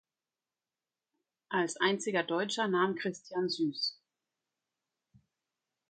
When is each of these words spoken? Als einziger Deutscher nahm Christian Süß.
Als 1.49 1.77
einziger 1.77 2.23
Deutscher 2.23 2.67
nahm 2.67 2.95
Christian 2.95 3.47
Süß. 3.49 3.99